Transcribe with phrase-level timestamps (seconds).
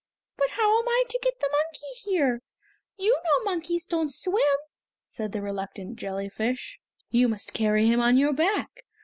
[0.35, 2.41] "But how am I to get the monkey here?
[2.97, 4.41] You know monkeys don't swim!"
[5.05, 6.79] said the reluctant jellyfish.
[7.11, 8.83] "You must carry him on your back.